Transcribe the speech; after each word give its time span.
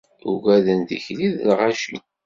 Ugaden 0.31 0.79
tikli 0.87 1.27
d 1.35 1.37
lɣaci 1.49 1.95